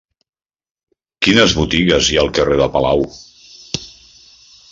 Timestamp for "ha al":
2.19-2.33